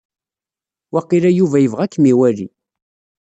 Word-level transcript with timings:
Waqila 0.93 1.29
Yuba 1.33 1.57
ibɣa 1.65 1.81
ad 1.85 1.91
akem-iwali. 1.91 2.47